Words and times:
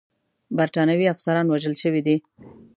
برټانوي 0.57 1.05
افسران 1.13 1.45
وژل 1.49 1.75
شوي 1.83 2.01
دي. 2.07 2.15